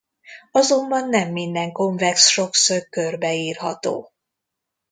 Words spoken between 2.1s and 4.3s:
sokszög körbe írható.